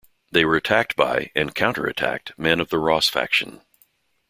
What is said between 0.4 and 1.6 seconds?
were attacked by, and